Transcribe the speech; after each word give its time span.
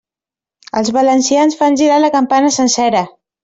Els 0.81 0.89
valencians 0.95 1.59
fan 1.61 1.79
girar 1.85 2.01
la 2.03 2.13
campana 2.19 2.53
sencera. 2.61 3.07